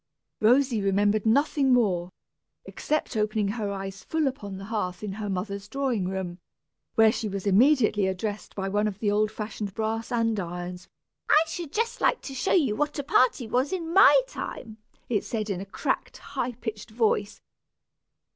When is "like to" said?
12.01-12.33